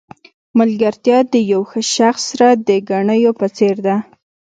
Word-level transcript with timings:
ملګرتیا 0.59 1.17
د 1.33 1.35
یو 1.51 1.61
ښه 1.69 1.81
شخص 1.95 2.23
سره 2.31 2.47
د 2.67 2.69
ګنیو 2.89 3.31
په 3.39 3.47
څېر 3.57 3.75
ده. 3.85 3.95